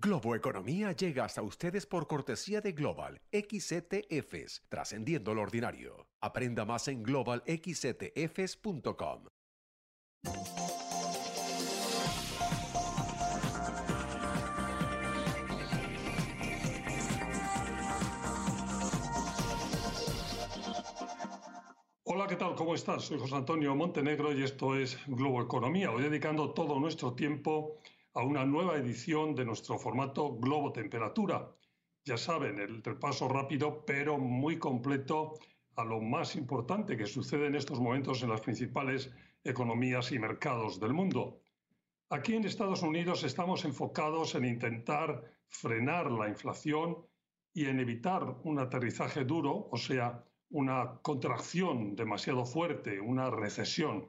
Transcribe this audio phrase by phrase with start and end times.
[0.00, 6.06] Globo Economía llega hasta ustedes por cortesía de Global XCTFs, trascendiendo lo ordinario.
[6.20, 9.24] Aprenda más en globalxctfs.com.
[22.04, 22.54] Hola, ¿qué tal?
[22.54, 23.02] ¿Cómo estás?
[23.02, 25.90] Soy José Antonio Montenegro y esto es Globo Economía.
[25.90, 27.80] Hoy dedicando todo nuestro tiempo
[28.14, 31.50] una nueva edición de nuestro formato Globo Temperatura.
[32.04, 35.34] Ya saben, el repaso rápido pero muy completo
[35.76, 39.12] a lo más importante que sucede en estos momentos en las principales
[39.44, 41.40] economías y mercados del mundo.
[42.10, 46.96] Aquí en Estados Unidos estamos enfocados en intentar frenar la inflación
[47.52, 54.08] y en evitar un aterrizaje duro, o sea, una contracción demasiado fuerte, una recesión.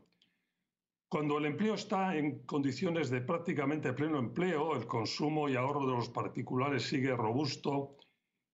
[1.09, 5.93] Cuando el empleo está en condiciones de prácticamente pleno empleo, el consumo y ahorro de
[5.93, 7.97] los particulares sigue robusto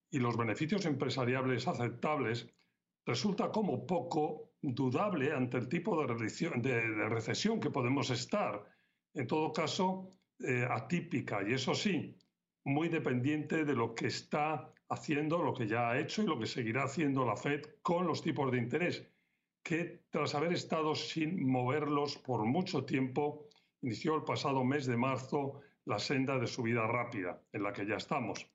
[0.09, 2.47] y los beneficios empresariales aceptables,
[3.06, 6.08] resulta como poco dudable ante el tipo de,
[7.09, 8.64] recesión que podemos estar.
[9.14, 12.17] En todo caso, eh, atípica y eso sí,
[12.64, 16.47] muy dependiente de lo que está haciendo, lo que ya ha hecho y lo que
[16.47, 19.06] seguirá haciendo la Fed con los tipos de interés
[19.66, 23.49] que tras haber estado sin moverlos por mucho tiempo,
[23.81, 27.95] inició el pasado mes de marzo la senda de subida rápida en la que ya
[27.95, 28.47] estamos.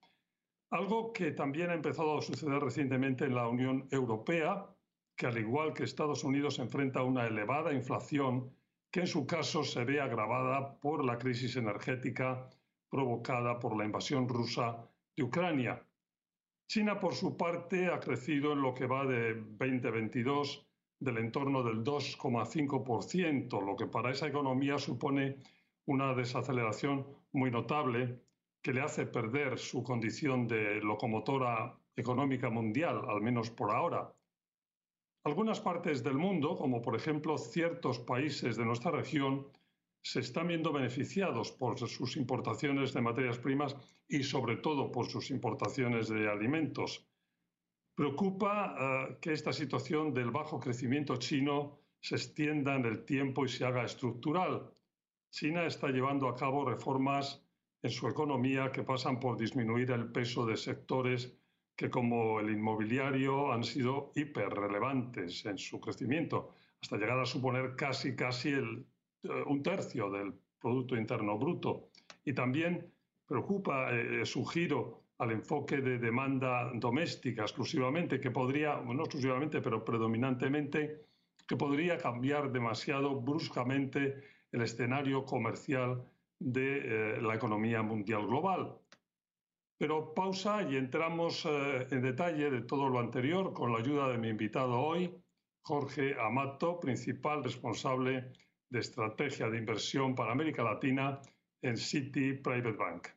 [0.70, 4.68] Algo que también ha empezado a suceder recientemente en la Unión Europea,
[5.16, 8.54] que al igual que Estados Unidos enfrenta una elevada inflación
[8.92, 12.48] que en su caso se ve agravada por la crisis energética
[12.88, 15.84] provocada por la invasión rusa de Ucrania.
[16.68, 20.69] China, por su parte, ha crecido en lo que va de 2022
[21.00, 25.38] del entorno del 2,5%, lo que para esa economía supone
[25.86, 28.20] una desaceleración muy notable
[28.62, 34.14] que le hace perder su condición de locomotora económica mundial, al menos por ahora.
[35.24, 39.46] Algunas partes del mundo, como por ejemplo ciertos países de nuestra región,
[40.02, 43.76] se están viendo beneficiados por sus importaciones de materias primas
[44.08, 47.06] y sobre todo por sus importaciones de alimentos.
[48.00, 53.50] Preocupa eh, que esta situación del bajo crecimiento chino se extienda en el tiempo y
[53.50, 54.72] se haga estructural.
[55.28, 57.44] China está llevando a cabo reformas
[57.82, 61.36] en su economía que pasan por disminuir el peso de sectores
[61.76, 68.16] que como el inmobiliario han sido hiperrelevantes en su crecimiento, hasta llegar a suponer casi,
[68.16, 71.90] casi eh, un tercio del Producto Interno Bruto.
[72.24, 72.94] Y también
[73.26, 79.84] preocupa eh, su giro al enfoque de demanda doméstica exclusivamente, que podría, no exclusivamente, pero
[79.84, 81.04] predominantemente,
[81.46, 86.02] que podría cambiar demasiado bruscamente el escenario comercial
[86.38, 88.78] de eh, la economía mundial global.
[89.76, 94.16] Pero pausa y entramos eh, en detalle de todo lo anterior con la ayuda de
[94.16, 95.14] mi invitado hoy,
[95.62, 98.32] Jorge Amato, principal responsable
[98.70, 101.20] de estrategia de inversión para América Latina
[101.60, 103.08] en City Private Bank.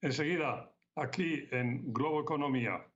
[0.00, 2.91] Enseguida aquí en Globo Economía.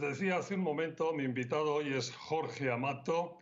[0.00, 3.38] Les decía hace un momento, mi invitado hoy es Jorge Amato,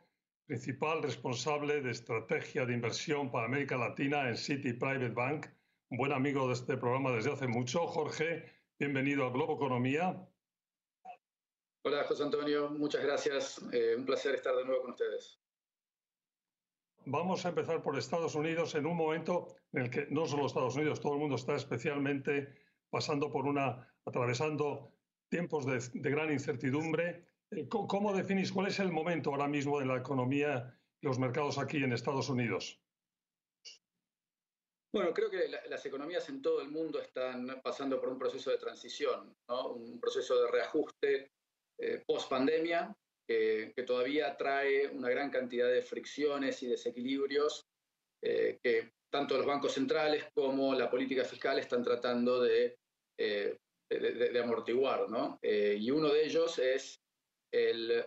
[0.46, 5.46] principal responsable de estrategia de inversión para América Latina en City Private Bank,
[5.90, 7.88] un buen amigo de este programa desde hace mucho.
[7.88, 8.44] Jorge,
[8.78, 10.28] bienvenido a Globo Economía.
[11.82, 13.60] Hola José Antonio, muchas gracias.
[13.72, 15.40] Eh, un placer estar de nuevo con ustedes.
[17.04, 20.76] Vamos a empezar por Estados Unidos en un momento en el que no solo Estados
[20.76, 22.54] Unidos, todo el mundo está especialmente
[22.90, 24.93] pasando por una, atravesando
[25.28, 27.26] tiempos de, gran incertidumbre.
[27.50, 31.58] Eh, ¿Cómo definís cuál es el momento ahora mismo de la economía y los mercados
[31.58, 32.80] aquí en Estados Unidos?
[34.94, 38.58] Bueno, creo que las economías en todo el mundo están pasando por un proceso de
[38.58, 41.32] transición, un proceso de reajuste
[41.80, 42.96] eh, post pandemia
[43.26, 47.66] que, todavía trae una gran cantidad de fricciones y desequilibrios
[48.22, 52.76] eh, que tanto los bancos centrales como la política fiscal están tratando de
[53.98, 55.38] de, amortiguar, ¿no?
[55.42, 57.00] Eh, y uno de ellos es
[57.52, 58.04] el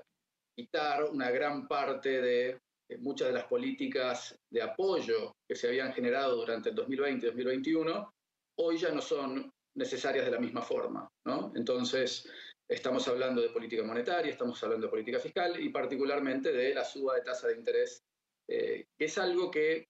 [0.55, 2.59] quitar una gran parte de,
[2.99, 8.13] muchas de las políticas de apoyo que se habían generado durante el 2020 y 2021,
[8.59, 11.51] hoy ya no son necesarias de la misma forma, ¿no?
[11.55, 12.29] Entonces,
[12.67, 17.15] estamos hablando de política monetaria, estamos hablando de política fiscal y particularmente de la suba
[17.15, 18.01] de tasa de interés,
[18.47, 19.85] que es algo que,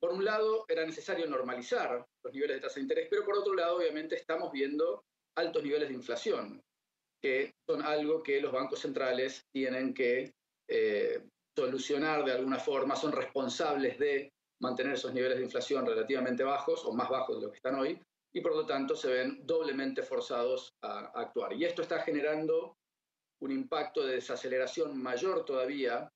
[0.00, 3.54] por un lado, era necesario normalizar los niveles de tasa de interés, pero por otro
[3.54, 5.02] lado, obviamente, estamos viendo
[5.38, 6.60] altos niveles de inflación,
[7.22, 10.32] que son algo que los bancos centrales tienen que
[11.56, 14.30] solucionar de alguna forma, son responsables de
[14.60, 18.00] mantener esos niveles de inflación relativamente bajos o más bajos de lo que están hoy,
[18.32, 21.52] y por lo tanto se ven doblemente forzados a, actuar.
[21.54, 22.76] Y esto está generando
[23.40, 26.08] un impacto de desaceleración mayor todavía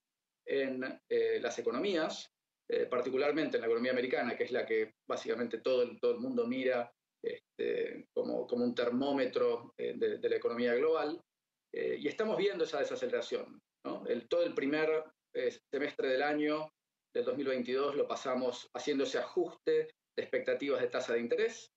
[0.47, 2.29] en eh, las economías,
[2.69, 6.91] eh, particularmente en la economía americana, que es la que básicamente todo el mundo mira
[7.23, 11.21] este, como, como, un termómetro eh, de, la economía global.
[11.73, 13.59] y estamos viendo esa desaceleración.
[14.07, 15.05] El, todo el primer
[15.73, 16.71] semestre del año
[17.15, 21.71] del 2022 lo pasamos haciendo ese ajuste de expectativas de tasa de interés.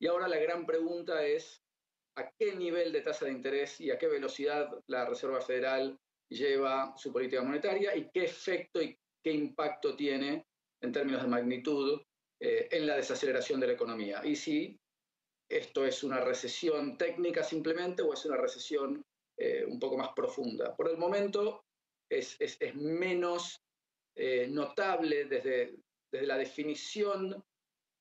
[0.00, 1.62] Y ahora la gran pregunta es
[2.16, 5.96] a qué nivel de tasa de interés y a qué velocidad la Reserva Federal
[6.30, 10.44] lleva su política monetaria y qué efecto y qué impacto tiene
[10.82, 12.00] en términos de magnitud
[12.40, 14.20] eh, en la desaceleración de la economía.
[14.24, 14.78] Y si
[15.48, 19.02] esto es una recesión técnica simplemente o es una recesión
[19.36, 20.76] eh, un poco más profunda.
[20.76, 21.64] Por el momento
[22.10, 23.60] es, es, es menos
[24.16, 25.76] eh, notable desde,
[26.12, 27.42] desde, la definición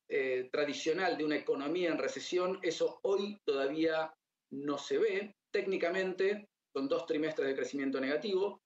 [0.09, 4.13] eh, tradicional de una economía en recesión, eso hoy todavía
[4.51, 5.35] no se ve.
[5.53, 8.61] Técnicamente son dos trimestres de crecimiento negativo,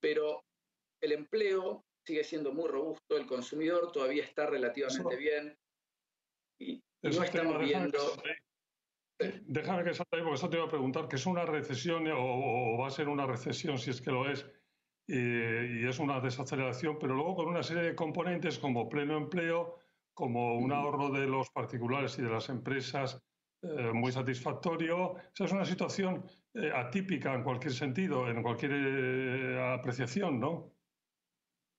[0.00, 0.44] pero
[1.00, 5.56] el empleo sigue siendo muy robusto, el consumidor todavía está relativamente bien
[6.58, 7.98] y, no estamos viendo...
[9.46, 12.78] Déjame que salte ahí, porque eso te iba a preguntar, que es una recesión o,
[12.78, 14.44] va a ser una recesión, si es que lo es,
[15.06, 19.78] y es una desaceleración, pero luego con una serie de componentes como pleno empleo,
[20.14, 23.20] como un ahorro de los particulares y de las empresas
[23.62, 25.12] eh, muy satisfactorio.
[25.12, 26.24] O sea, es una situación
[26.54, 30.72] eh, atípica en cualquier sentido, en cualquier eh, apreciación, ¿no?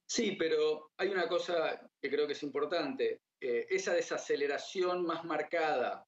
[0.08, 3.22] Sí, pero hay una cosa que creo que es importante.
[3.70, 6.06] Esa desaceleración más marcada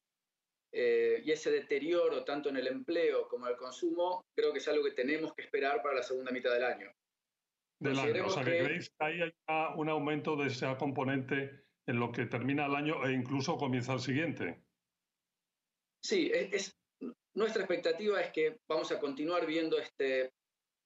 [0.72, 4.84] y ese deterioro tanto en el empleo como en el consumo, creo que es algo
[4.84, 6.92] que tenemos que esperar para la segunda mitad del año.
[7.80, 8.28] Del año.
[8.28, 9.34] O sea, que, creéis que ahí hay
[9.76, 14.00] un aumento de ese componente en lo que termina el año e incluso comienza el
[14.00, 14.62] siguiente.
[16.04, 16.78] Sí, es,
[17.34, 20.32] nuestra expectativa es que vamos a continuar viendo este,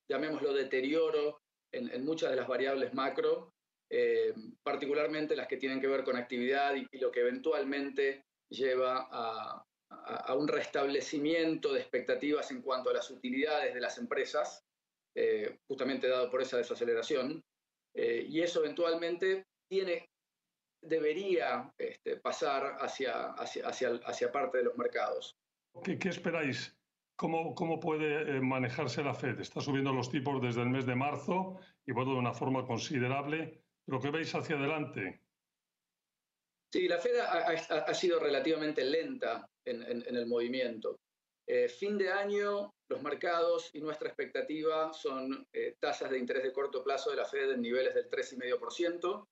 [0.09, 3.54] llamémoslo, deterioro en, muchas de las variables macro,
[3.94, 4.34] eh,
[4.64, 9.66] particularmente las que tienen que ver con actividad y, lo que eventualmente lleva a,
[10.34, 14.64] un restablecimiento de expectativas en cuanto a las utilidades de las empresas,
[15.14, 17.44] eh, justamente dado por esa desaceleración.
[17.94, 20.10] Eh, y eso eventualmente tiene
[20.82, 25.36] debería este, pasar hacia, hacia, hacia, parte de los mercados.
[25.84, 26.76] ¿Qué, esperáis?
[27.18, 29.40] ¿Cómo, ¿Cómo, puede manejarse la Fed?
[29.42, 33.61] Está subiendo los tipos desde el mes de marzo y bueno, de una forma considerable.
[33.92, 35.20] ¿Pero qué veis hacia adelante?
[36.72, 41.02] Sí, la Fed ha, ha, sido relativamente lenta en, en, el movimiento.
[41.46, 46.54] Eh, fin de año, los mercados y nuestra expectativa son eh, tasas de interés de
[46.54, 49.28] corto plazo de la Fed en niveles del 3,5%.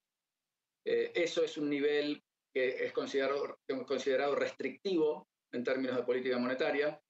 [0.84, 2.22] Eh, eso es un nivel
[2.52, 7.00] que es considerado, considerado restrictivo en términos de política monetaria.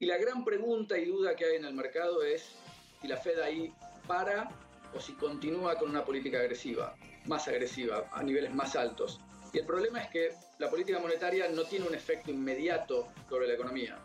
[0.00, 2.52] Y la gran pregunta y duda que hay en el mercado es
[3.00, 3.72] si la Fed ahí
[4.08, 6.94] para o si continúa con una política agresiva,
[7.26, 9.20] más agresiva, a niveles más altos.
[9.52, 13.54] Y el problema es que la política monetaria no tiene un efecto inmediato sobre la
[13.54, 13.98] economía.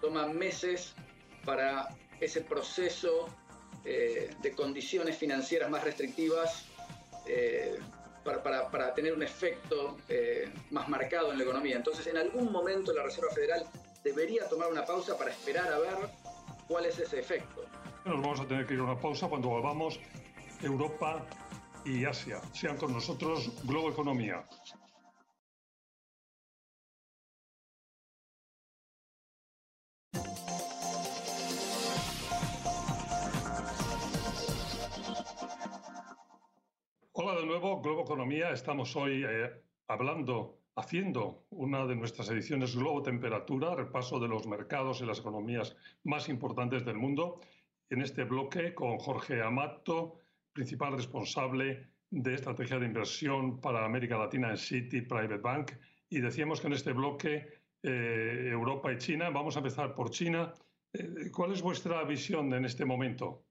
[0.00, 0.94] Toma meses
[1.44, 1.88] para
[2.20, 3.26] ese proceso
[3.84, 6.66] eh, de condiciones financieras más restrictivas
[7.26, 7.78] eh,
[8.24, 11.76] para, tener un efecto eh, más marcado en la economía.
[11.76, 13.64] Entonces, en algún momento la Reserva Federal
[14.04, 15.96] debería tomar una pausa para esperar a ver
[16.68, 17.64] cuál es ese efecto.
[18.04, 19.98] Nos vamos a tener que ir a una pausa cuando volvamos
[20.62, 21.26] Europa
[21.84, 22.40] y Asia.
[22.52, 24.44] Sean con nosotros Globo Economía.
[37.14, 38.50] Hola de nuevo, Globo Economía.
[38.50, 39.50] Estamos hoy eh,
[39.88, 45.76] hablando, haciendo una de nuestras ediciones Globo Temperatura, repaso de los mercados y las economías
[46.04, 47.40] más importantes del mundo.
[47.90, 50.21] En este bloque con Jorge Amato,
[50.52, 55.72] principal responsable de estrategia de inversión para América Latina en City Private Bank.
[56.08, 60.52] Y decíamos que en este bloque eh, Europa y China, vamos a empezar por China.
[60.92, 63.46] Eh, ¿Cuál es vuestra visión en este momento?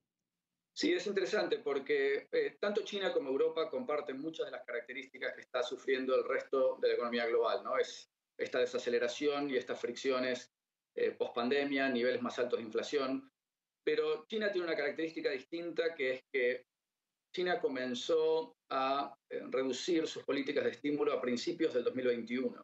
[0.74, 5.41] Sí, es interesante porque eh, tanto China como Europa comparten muchas de las características que
[5.41, 7.77] está sufriendo el resto de la economía global, ¿no?
[7.77, 10.53] Es esta desaceleración y estas fricciones
[10.96, 13.29] eh, post-pandemia, niveles más altos de inflación.
[13.84, 16.65] Pero China tiene una característica distinta que es que
[17.33, 22.61] China comenzó a eh, reducir sus políticas de estímulo a principios del 2021.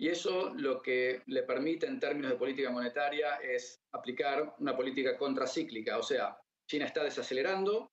[0.00, 5.16] Y eso lo que le permite en términos de política monetaria es aplicar una política
[5.18, 5.98] contracíclica.
[5.98, 6.38] O sea,
[6.70, 7.90] China está desacelerando,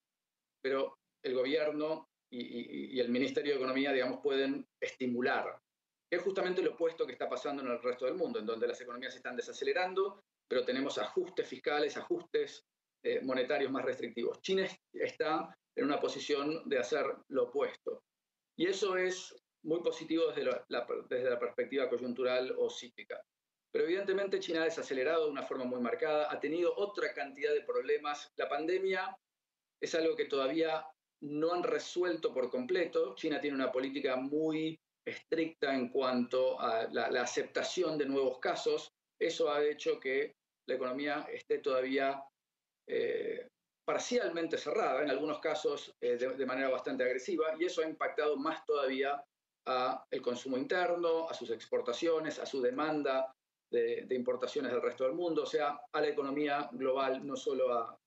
[0.62, 5.58] pero el gobierno y, el Ministerio de Economía, digamos, pueden estimular.
[6.12, 8.79] Es justamente lo opuesto que está pasando en el resto del mundo, en donde las
[8.82, 12.63] economías están desacelerando, pero tenemos ajustes fiscales, ajustes
[13.03, 14.41] eh, monetarios más restrictivos.
[14.41, 18.03] China está en una posición de hacer lo opuesto.
[18.58, 23.22] Y eso es muy positivo desde la, desde la perspectiva coyuntural o cíclica.
[23.72, 27.62] Pero evidentemente China ha desacelerado de una forma muy marcada, ha tenido otra cantidad de
[27.62, 28.32] problemas.
[28.38, 29.13] La pandemia
[29.82, 30.86] es algo que todavía
[31.22, 33.15] no han resuelto por completo.
[33.15, 38.94] China tiene una política muy estricta en cuanto a la, aceptación de nuevos casos.
[39.20, 40.36] Eso ha hecho que
[40.67, 42.24] la economía esté todavía
[42.88, 43.48] eh,
[43.86, 48.65] parcialmente cerrada, en algunos casos eh, de, manera bastante agresiva, y eso ha impactado más
[48.65, 49.24] todavía
[49.68, 53.34] a el consumo interno, a sus exportaciones, a su demanda
[53.70, 57.98] de, importaciones del resto del mundo, o sea, a la economía global, no solo a,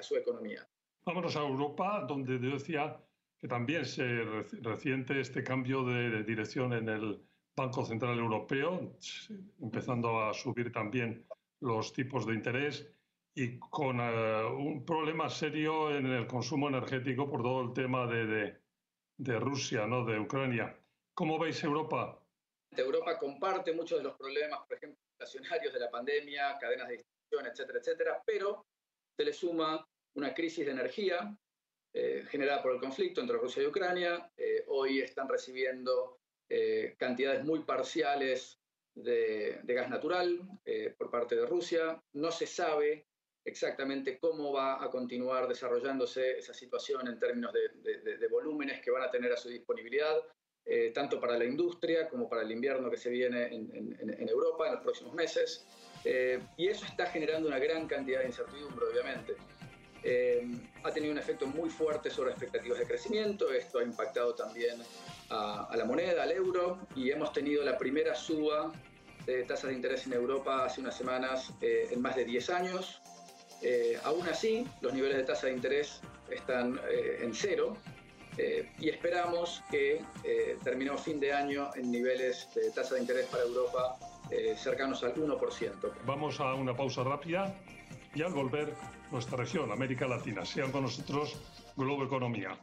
[0.00, 0.66] su economía.
[1.04, 2.98] Vámonos a Europa, donde decía
[3.38, 4.24] que también se
[4.62, 7.22] reciente este cambio de dirección en el
[7.54, 8.96] Banco Central Europeo,
[9.60, 11.26] empezando a subir también
[11.60, 12.90] los tipos de interés
[13.34, 18.60] y con eh, un problema serio en el consumo energético por todo el tema de,
[19.16, 20.04] de, Rusia, ¿no?
[20.04, 20.78] de Ucrania.
[21.14, 22.20] ¿Cómo veis Europa?
[22.70, 27.46] Europa comparte muchos de los problemas, por ejemplo, estacionarios de la pandemia, cadenas de distribución,
[27.46, 28.66] etcétera, etcétera, pero
[29.16, 31.36] se le suma una crisis de energía
[31.92, 34.30] eh, generada por el conflicto entre Rusia y Ucrania.
[34.36, 36.18] Eh, hoy están recibiendo
[36.98, 38.60] cantidades muy parciales
[38.94, 40.38] de, de gas natural
[40.96, 42.00] por parte de Rusia.
[42.12, 43.06] No se sabe
[43.44, 49.10] exactamente cómo va a continuar desarrollándose esa situación en términos de, volúmenes que van a
[49.10, 50.16] tener a su disponibilidad,
[50.64, 54.74] eh, tanto para la industria como para el invierno que se viene en, Europa en
[54.74, 55.66] los próximos meses.
[56.04, 59.34] Eh, y eso está generando una gran cantidad de incertidumbre, obviamente.
[60.02, 60.46] Eh,
[60.82, 64.76] ha tenido un efecto muy fuerte sobre expectativas de crecimiento, esto ha impactado también
[65.30, 68.72] a, a la moneda, al euro, y hemos tenido la primera suba
[69.24, 73.00] de tasas de interés en Europa hace unas semanas en más de 10 años.
[73.64, 77.74] Eh, aún así, los niveles de tasa de interés están eh, en cero
[78.36, 80.02] eh, y esperamos que
[80.62, 83.96] terminemos fin de año en niveles de tasa de interés para Europa
[84.56, 85.92] cercanos al 1%.
[86.06, 87.54] Vamos a una pausa rápida
[88.14, 88.74] y al volver
[89.12, 90.44] nuestra región, América Latina.
[90.44, 91.36] Sean con nosotros
[91.76, 92.58] Globo Economía.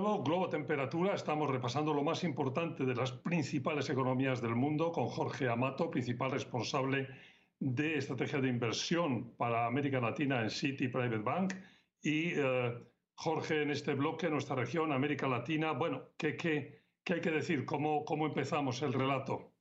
[0.00, 1.14] Nuevo, Globo Temperatura.
[1.14, 6.30] Estamos repasando lo más importante de las principales economías del mundo con Jorge Amato, principal
[6.30, 7.08] responsable
[7.58, 11.54] de estrategia de inversión para América Latina en City Private Bank.
[12.00, 12.78] Y eh,
[13.14, 17.66] Jorge, en este bloque, nuestra región, América Latina, bueno, ¿qué, qué, qué hay que decir?
[17.66, 19.52] ¿Cómo, ¿Cómo empezamos el relato?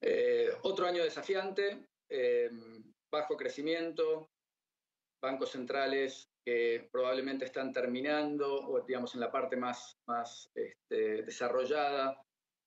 [0.00, 2.50] Eh, otro año desafiante, eh,
[3.08, 4.32] bajo crecimiento,
[5.20, 12.20] bancos centrales que probablemente están terminando o digamos en la parte más, más este, desarrollada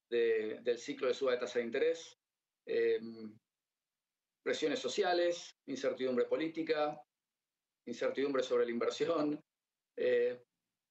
[0.10, 2.18] del ciclo de suba de tasa de interés,
[2.68, 3.38] em,
[4.44, 7.02] presiones sociales, incertidumbre política,
[7.88, 9.44] incertidumbre sobre la inversión.
[9.98, 10.42] Eh,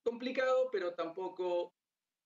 [0.04, 1.72] complicado, pero tampoco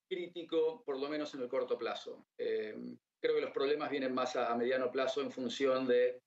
[0.09, 2.25] crítico, por lo menos en el corto plazo.
[2.37, 6.19] Em, creo que los problemas vienen más a mediano plazo en función de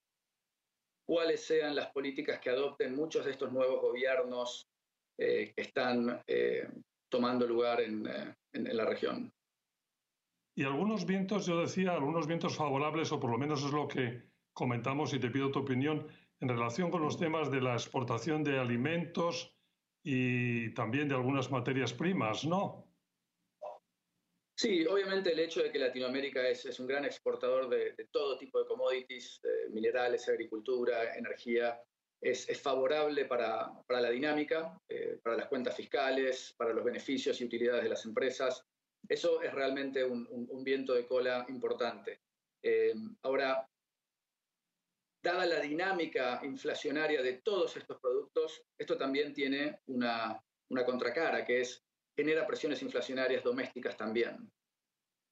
[1.06, 4.68] cuáles sean las políticas que adopten muchos de estos nuevos gobiernos
[5.18, 6.68] eh, que están eh,
[7.08, 8.06] tomando lugar eh, en,
[8.52, 9.32] en, la región.
[10.54, 14.22] Y algunos vientos, yo decía, algunos vientos favorables, o por lo menos es lo que
[14.52, 16.06] comentamos y te pido tu opinión,
[16.40, 19.56] en relación con los temas de la exportación de alimentos
[20.02, 22.91] y también de algunas materias primas, ¿no?
[24.62, 28.66] Sí, obviamente el hecho de que Latinoamérica es, un gran exportador de, todo tipo de
[28.66, 29.40] commodities,
[29.70, 31.82] minerales, agricultura, energía,
[32.20, 37.82] es, favorable para, la dinámica, eh, para las cuentas fiscales, para los beneficios y utilidades
[37.82, 38.64] de las empresas.
[39.08, 42.20] Eso es realmente un, viento de cola importante.
[42.62, 43.68] Eh, ahora,
[45.24, 50.40] dada la dinámica inflacionaria de todos estos productos, esto también tiene una
[50.86, 51.82] contracara, que es
[52.16, 54.50] genera presiones inflacionarias domésticas también.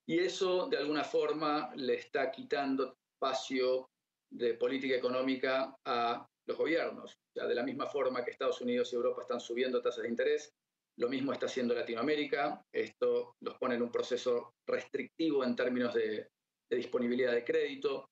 [0.07, 3.91] Y eso, de alguna forma, le está quitando espacio
[4.33, 7.17] de política económica a los gobiernos.
[7.37, 10.53] O de la misma forma que Estados Unidos y Europa están subiendo tasas de interés,
[10.97, 12.63] lo mismo está haciendo Latinoamérica.
[12.73, 16.29] Esto los pone en un proceso restrictivo en términos de,
[16.71, 18.11] disponibilidad de crédito.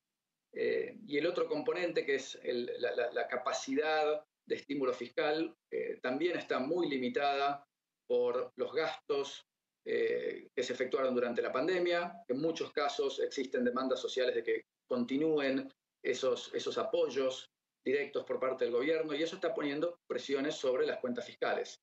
[0.52, 6.58] Eh, y el otro componente, que es la, capacidad de estímulo fiscal, eh, también está
[6.58, 7.67] muy limitada
[8.08, 9.46] por los gastos
[9.84, 12.24] eh, que se efectuaron durante la pandemia.
[12.26, 15.72] En muchos casos existen demandas sociales de que continúen
[16.02, 17.50] esos, esos apoyos
[17.84, 21.80] directos por parte del gobierno y eso está poniendo presiones sobre las cuentas fiscales.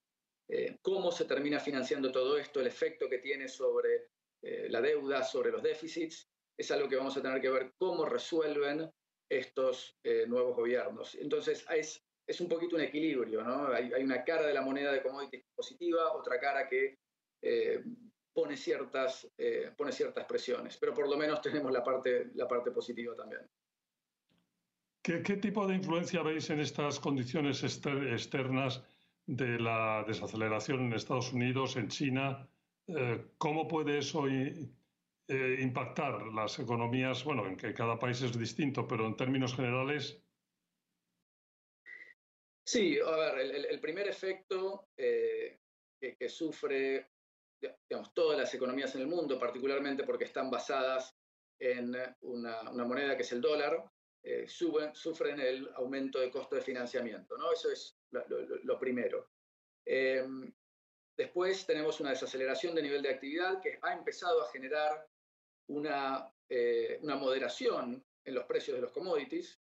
[0.49, 2.59] Eh, ¿Cómo se termina financiando todo esto?
[2.59, 4.09] El efecto que tiene sobre
[4.43, 6.27] eh, la deuda, sobre los déficits,
[6.57, 8.89] es algo que vamos a tener que ver cómo resuelven
[9.27, 11.15] estos nuevos gobiernos.
[11.15, 13.67] Entonces, es, es un poquito un equilibrio, ¿no?
[13.67, 16.97] Hay, hay, una cara de la moneda de commodities positiva, otra cara que
[17.41, 17.83] eh,
[18.33, 22.71] pone, ciertas, eh, pone ciertas presiones, pero por lo menos tenemos la parte, la parte
[22.71, 23.41] positiva también.
[25.01, 28.83] ¿Qué, tipo de influencia veis en estas condiciones externas
[29.27, 32.49] de la desaceleración en Estados Unidos, en China?
[32.87, 34.25] Eh, ¿Cómo puede eso
[35.27, 37.23] impactar las economías?
[37.23, 40.24] Bueno, en que cada país es distinto, pero en términos generales.
[42.65, 45.59] Sí, a ver, el, primer efecto que,
[45.99, 47.11] que, sufre
[47.89, 51.15] digamos, todas las economías en el mundo, particularmente porque están basadas
[51.59, 53.83] en una, moneda que es el dólar,
[54.23, 57.37] eh, sufren el aumento de costo de financiamiento.
[57.37, 57.51] ¿no?
[57.51, 59.29] Eso es lo, primero.
[59.85, 60.51] Em,
[61.15, 65.07] después tenemos una desaceleración de nivel de actividad que ha empezado a generar
[65.67, 69.59] una, eh, una moderación en los precios de los commodities.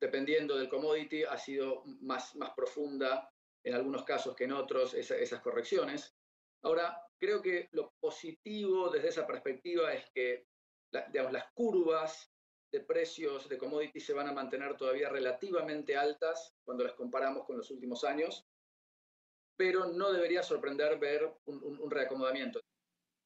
[0.00, 3.30] Dependiendo del commodity, ha sido más, más profunda
[3.64, 6.14] en algunos casos que en otros esas correcciones.
[6.62, 10.46] Ahora, creo que lo positivo desde esa perspectiva es que
[10.90, 12.32] las curvas
[12.72, 17.56] de precios de commodities se van a mantener todavía relativamente altas cuando las comparamos con
[17.56, 18.46] los últimos años,
[19.56, 22.60] pero no debería sorprender ver un, reacomodamiento.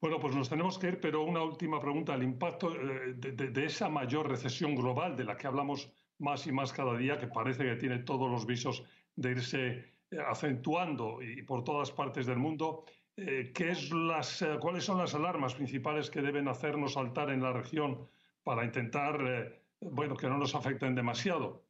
[0.01, 2.15] Bueno, pues nos tenemos que ir, pero una última pregunta.
[2.15, 6.73] El impacto eh, de, esa mayor recesión global de la que hablamos más y más
[6.73, 8.85] cada día, que parece que tiene todos los visos
[9.17, 9.69] de irse
[10.11, 12.85] eh, acentuando y por todas partes del mundo,
[13.17, 17.43] eh, ¿qué es las, eh, ¿cuáles son las alarmas principales que deben hacernos saltar en
[17.43, 18.09] la región
[18.43, 21.65] para intentar bueno, que no nos afecten demasiado?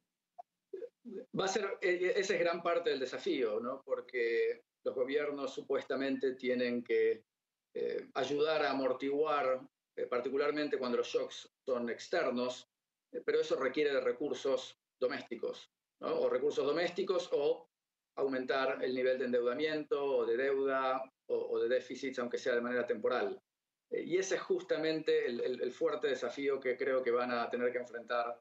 [1.39, 3.83] Va a ser, esa es gran parte del desafío, ¿no?
[3.85, 7.25] porque los gobiernos supuestamente tienen que
[8.15, 9.61] ayudar a amortiguar,
[10.11, 12.72] particularmente cuando los shocks son externos,
[13.25, 15.71] pero eso requiere de recursos domésticos,
[16.01, 16.21] ¿no?
[16.21, 17.69] o recursos domésticos o
[18.17, 22.87] aumentar el nivel de endeudamiento o de deuda o, de déficits, aunque sea de manera
[22.87, 23.41] temporal.
[23.91, 27.79] Eh, y ese es justamente el, fuerte desafío que creo que van a tener que
[27.79, 28.39] enfrentar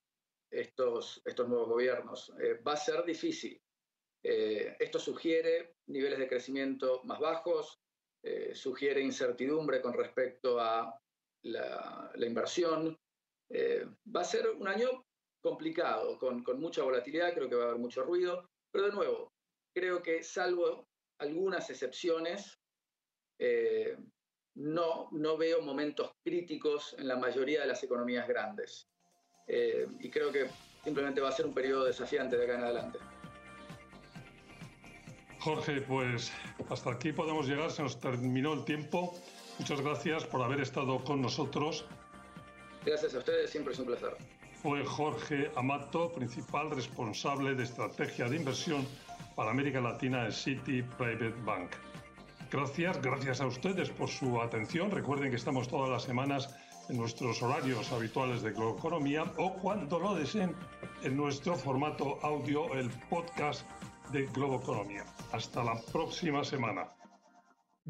[0.49, 2.33] estos, estos nuevos gobiernos.
[2.39, 3.61] Eh, va a ser difícil.
[4.23, 7.79] Eh, esto sugiere niveles de crecimiento más bajos,
[8.53, 10.95] sugiere incertidumbre con respecto a
[11.43, 12.95] la, inversión.
[13.53, 15.05] Va a ser un año
[15.41, 19.31] complicado, con, con mucha volatilidad, creo que va a haber mucho ruido, pero de nuevo,
[19.73, 20.87] creo que salvo
[21.19, 22.59] algunas excepciones,
[23.39, 23.97] eh,
[24.55, 28.87] no, no veo momentos críticos en la mayoría de las economías grandes.
[29.47, 30.47] Eh, y creo que
[30.83, 32.99] simplemente va a ser un periodo desafiante de acá en adelante.
[35.39, 36.31] Jorge, pues
[36.69, 39.15] hasta aquí podemos llegar, se nos terminó el tiempo.
[39.57, 41.85] Muchas gracias por haber estado con nosotros.
[42.85, 44.15] Gracias a ustedes, siempre es un placer.
[44.61, 48.85] Fue Jorge Amato, principal responsable de estrategia de inversión
[49.35, 51.71] para América Latina en City Private Bank.
[52.51, 54.91] Gracias, gracias a ustedes por su atención.
[54.91, 56.53] Recuerden que estamos todas las semanas
[56.89, 60.53] en nuestros horarios habituales de Economía o cuando lo deseen
[61.03, 63.65] en nuestro formato audio, el podcast
[64.11, 65.05] de Globo Economía.
[65.31, 66.87] Hasta la próxima semana.